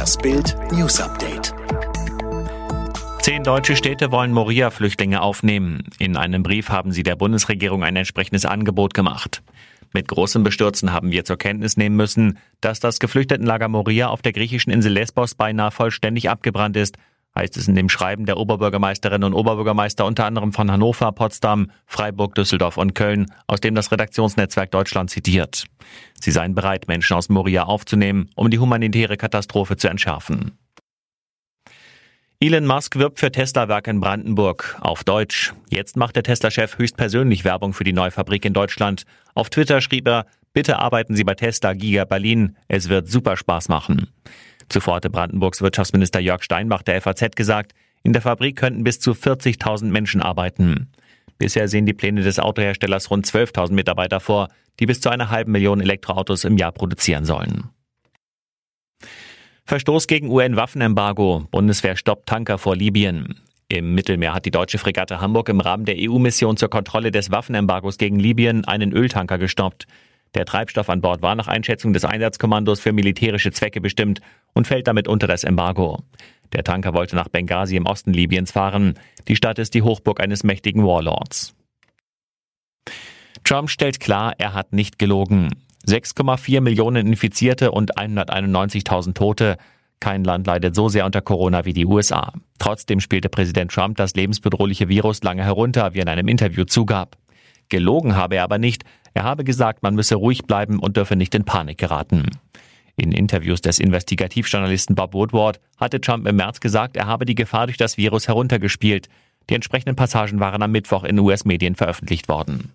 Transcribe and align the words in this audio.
Das 0.00 0.16
Bild 0.16 0.56
News 0.72 0.98
Update. 0.98 1.52
Zehn 3.20 3.44
deutsche 3.44 3.76
Städte 3.76 4.10
wollen 4.10 4.32
Moria-Flüchtlinge 4.32 5.20
aufnehmen. 5.20 5.90
In 5.98 6.16
einem 6.16 6.42
Brief 6.42 6.70
haben 6.70 6.90
sie 6.90 7.02
der 7.02 7.16
Bundesregierung 7.16 7.84
ein 7.84 7.96
entsprechendes 7.96 8.46
Angebot 8.46 8.94
gemacht. 8.94 9.42
Mit 9.92 10.08
großem 10.08 10.42
Bestürzen 10.42 10.94
haben 10.94 11.10
wir 11.10 11.26
zur 11.26 11.36
Kenntnis 11.36 11.76
nehmen 11.76 11.96
müssen, 11.96 12.38
dass 12.62 12.80
das 12.80 12.98
Geflüchtetenlager 12.98 13.68
Moria 13.68 14.08
auf 14.08 14.22
der 14.22 14.32
griechischen 14.32 14.70
Insel 14.70 14.94
Lesbos 14.94 15.34
beinahe 15.34 15.70
vollständig 15.70 16.30
abgebrannt 16.30 16.78
ist 16.78 16.96
heißt 17.40 17.56
es 17.56 17.68
in 17.68 17.74
dem 17.74 17.88
Schreiben 17.88 18.26
der 18.26 18.36
Oberbürgermeisterinnen 18.36 19.32
und 19.32 19.34
Oberbürgermeister 19.34 20.04
unter 20.04 20.26
anderem 20.26 20.52
von 20.52 20.70
Hannover, 20.70 21.10
Potsdam, 21.12 21.70
Freiburg, 21.86 22.34
Düsseldorf 22.34 22.76
und 22.76 22.94
Köln, 22.94 23.32
aus 23.46 23.60
dem 23.60 23.74
das 23.74 23.90
Redaktionsnetzwerk 23.90 24.70
Deutschland 24.70 25.08
zitiert. 25.08 25.64
Sie 26.20 26.32
seien 26.32 26.54
bereit, 26.54 26.86
Menschen 26.86 27.16
aus 27.16 27.30
Moria 27.30 27.62
aufzunehmen, 27.62 28.28
um 28.36 28.50
die 28.50 28.58
humanitäre 28.58 29.16
Katastrophe 29.16 29.78
zu 29.78 29.88
entschärfen. 29.88 30.58
Elon 32.40 32.66
Musk 32.66 32.96
wirbt 32.96 33.20
für 33.20 33.32
Tesla-Werk 33.32 33.86
in 33.86 34.00
Brandenburg. 34.00 34.78
Auf 34.80 35.04
Deutsch. 35.04 35.54
Jetzt 35.70 35.96
macht 35.96 36.16
der 36.16 36.22
Tesla-Chef 36.22 36.78
höchstpersönlich 36.78 37.44
Werbung 37.44 37.72
für 37.72 37.84
die 37.84 37.92
neue 37.92 38.10
Fabrik 38.10 38.44
in 38.44 38.52
Deutschland. 38.52 39.04
Auf 39.34 39.48
Twitter 39.48 39.80
schrieb 39.80 40.06
er, 40.06 40.26
bitte 40.52 40.78
arbeiten 40.78 41.16
Sie 41.16 41.24
bei 41.24 41.34
Tesla 41.34 41.72
Giga 41.72 42.04
Berlin. 42.04 42.56
Es 42.68 42.90
wird 42.90 43.08
super 43.08 43.36
Spaß 43.36 43.68
machen. 43.68 44.08
Zuvor 44.70 44.96
hatte 44.96 45.10
Brandenburgs 45.10 45.60
Wirtschaftsminister 45.60 46.20
Jörg 46.20 46.42
Steinbach 46.42 46.82
der 46.82 47.02
FAZ 47.02 47.36
gesagt, 47.36 47.72
in 48.02 48.12
der 48.12 48.22
Fabrik 48.22 48.56
könnten 48.56 48.84
bis 48.84 49.00
zu 49.00 49.12
40.000 49.12 49.86
Menschen 49.86 50.22
arbeiten. 50.22 50.88
Bisher 51.38 51.68
sehen 51.68 51.86
die 51.86 51.92
Pläne 51.92 52.22
des 52.22 52.38
Autoherstellers 52.38 53.10
rund 53.10 53.26
12.000 53.26 53.72
Mitarbeiter 53.72 54.20
vor, 54.20 54.48
die 54.78 54.86
bis 54.86 55.00
zu 55.00 55.10
einer 55.10 55.30
halben 55.30 55.52
Million 55.52 55.80
Elektroautos 55.80 56.44
im 56.44 56.56
Jahr 56.56 56.72
produzieren 56.72 57.24
sollen. 57.24 57.70
Verstoß 59.64 60.06
gegen 60.06 60.28
UN-Waffenembargo. 60.30 61.46
Bundeswehr 61.50 61.96
stoppt 61.96 62.28
Tanker 62.28 62.58
vor 62.58 62.76
Libyen. 62.76 63.40
Im 63.68 63.94
Mittelmeer 63.94 64.34
hat 64.34 64.46
die 64.46 64.50
deutsche 64.50 64.78
Fregatte 64.78 65.20
Hamburg 65.20 65.48
im 65.48 65.60
Rahmen 65.60 65.84
der 65.84 65.96
EU-Mission 65.98 66.56
zur 66.56 66.70
Kontrolle 66.70 67.10
des 67.10 67.30
Waffenembargos 67.30 67.98
gegen 67.98 68.18
Libyen 68.18 68.64
einen 68.64 68.92
Öltanker 68.92 69.38
gestoppt. 69.38 69.86
Der 70.34 70.44
Treibstoff 70.44 70.88
an 70.88 71.00
Bord 71.00 71.22
war 71.22 71.34
nach 71.34 71.48
Einschätzung 71.48 71.92
des 71.92 72.04
Einsatzkommandos 72.04 72.80
für 72.80 72.92
militärische 72.92 73.50
Zwecke 73.50 73.80
bestimmt 73.80 74.20
und 74.54 74.66
fällt 74.66 74.86
damit 74.86 75.08
unter 75.08 75.26
das 75.26 75.44
Embargo. 75.44 76.04
Der 76.52 76.64
Tanker 76.64 76.94
wollte 76.94 77.16
nach 77.16 77.28
Benghazi 77.28 77.76
im 77.76 77.86
Osten 77.86 78.12
Libyens 78.12 78.52
fahren. 78.52 78.94
Die 79.28 79.36
Stadt 79.36 79.58
ist 79.58 79.74
die 79.74 79.82
Hochburg 79.82 80.20
eines 80.20 80.44
mächtigen 80.44 80.84
Warlords. 80.84 81.54
Trump 83.44 83.70
stellt 83.70 84.00
klar, 84.00 84.34
er 84.38 84.54
hat 84.54 84.72
nicht 84.72 84.98
gelogen. 84.98 85.50
6,4 85.86 86.60
Millionen 86.60 87.06
Infizierte 87.06 87.72
und 87.72 87.96
191.000 87.96 89.14
Tote. 89.14 89.56
Kein 89.98 90.24
Land 90.24 90.46
leidet 90.46 90.74
so 90.74 90.88
sehr 90.88 91.06
unter 91.06 91.20
Corona 91.20 91.64
wie 91.64 91.72
die 91.72 91.86
USA. 91.86 92.32
Trotzdem 92.58 93.00
spielte 93.00 93.28
Präsident 93.28 93.70
Trump 93.72 93.96
das 93.96 94.14
lebensbedrohliche 94.14 94.88
Virus 94.88 95.22
lange 95.22 95.44
herunter, 95.44 95.94
wie 95.94 95.98
er 95.98 96.02
in 96.02 96.08
einem 96.08 96.28
Interview 96.28 96.64
zugab. 96.64 97.16
Gelogen 97.70 98.16
habe 98.16 98.36
er 98.36 98.44
aber 98.44 98.58
nicht. 98.58 98.84
Er 99.14 99.24
habe 99.24 99.44
gesagt, 99.44 99.82
man 99.82 99.94
müsse 99.94 100.16
ruhig 100.16 100.44
bleiben 100.44 100.78
und 100.78 100.96
dürfe 100.96 101.16
nicht 101.16 101.34
in 101.34 101.44
Panik 101.44 101.78
geraten. 101.78 102.26
In 102.96 103.12
Interviews 103.12 103.62
des 103.62 103.78
Investigativjournalisten 103.78 104.94
Bob 104.94 105.14
Woodward 105.14 105.58
hatte 105.78 106.00
Trump 106.00 106.26
im 106.28 106.36
März 106.36 106.60
gesagt, 106.60 106.96
er 106.96 107.06
habe 107.06 107.24
die 107.24 107.34
Gefahr 107.34 107.66
durch 107.66 107.78
das 107.78 107.96
Virus 107.96 108.28
heruntergespielt. 108.28 109.08
Die 109.48 109.54
entsprechenden 109.54 109.96
Passagen 109.96 110.38
waren 110.38 110.62
am 110.62 110.70
Mittwoch 110.70 111.04
in 111.04 111.18
US-Medien 111.18 111.76
veröffentlicht 111.76 112.28
worden. 112.28 112.72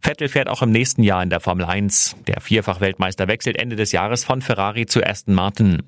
Vettel 0.00 0.28
fährt 0.28 0.48
auch 0.48 0.60
im 0.60 0.70
nächsten 0.70 1.02
Jahr 1.02 1.22
in 1.22 1.30
der 1.30 1.40
Formel 1.40 1.64
1. 1.64 2.16
Der 2.26 2.42
Vierfach-Weltmeister 2.42 3.26
wechselt 3.26 3.56
Ende 3.56 3.76
des 3.76 3.92
Jahres 3.92 4.22
von 4.22 4.42
Ferrari 4.42 4.84
zu 4.84 5.02
Aston 5.02 5.34
Martin. 5.34 5.82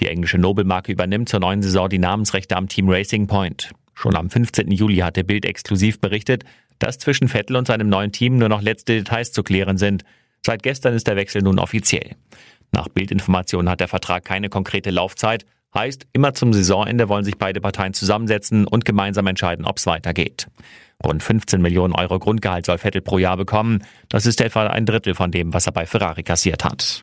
Die 0.00 0.08
englische 0.08 0.38
Nobelmarke 0.38 0.90
übernimmt 0.90 1.28
zur 1.28 1.38
neuen 1.38 1.62
Saison 1.62 1.88
die 1.88 1.98
Namensrechte 1.98 2.56
am 2.56 2.66
Team 2.66 2.88
Racing 2.88 3.28
Point. 3.28 3.70
Schon 3.94 4.16
am 4.16 4.30
15. 4.30 4.70
Juli 4.70 4.96
hatte 4.96 5.24
Bild 5.24 5.44
exklusiv 5.44 6.00
berichtet, 6.00 6.44
dass 6.78 6.98
zwischen 6.98 7.28
Vettel 7.28 7.56
und 7.56 7.66
seinem 7.66 7.88
neuen 7.88 8.12
Team 8.12 8.38
nur 8.38 8.48
noch 8.48 8.62
letzte 8.62 8.96
Details 8.96 9.32
zu 9.32 9.42
klären 9.42 9.78
sind. 9.78 10.04
Seit 10.44 10.62
gestern 10.62 10.94
ist 10.94 11.06
der 11.06 11.16
Wechsel 11.16 11.42
nun 11.42 11.58
offiziell. 11.58 12.16
Nach 12.72 12.88
Bildinformationen 12.88 13.68
hat 13.68 13.80
der 13.80 13.88
Vertrag 13.88 14.24
keine 14.24 14.48
konkrete 14.48 14.90
Laufzeit, 14.90 15.44
heißt, 15.74 16.06
immer 16.12 16.34
zum 16.34 16.52
Saisonende 16.52 17.08
wollen 17.08 17.24
sich 17.24 17.38
beide 17.38 17.60
Parteien 17.60 17.94
zusammensetzen 17.94 18.66
und 18.66 18.84
gemeinsam 18.84 19.26
entscheiden, 19.26 19.64
ob 19.64 19.78
es 19.78 19.86
weitergeht. 19.86 20.48
Rund 21.04 21.22
15 21.22 21.62
Millionen 21.62 21.94
Euro 21.94 22.18
Grundgehalt 22.18 22.66
soll 22.66 22.78
Vettel 22.78 23.00
pro 23.00 23.18
Jahr 23.18 23.36
bekommen. 23.36 23.84
Das 24.08 24.26
ist 24.26 24.40
etwa 24.40 24.66
ein 24.66 24.86
Drittel 24.86 25.14
von 25.14 25.30
dem, 25.30 25.54
was 25.54 25.66
er 25.66 25.72
bei 25.72 25.86
Ferrari 25.86 26.22
kassiert 26.22 26.64
hat. 26.64 27.02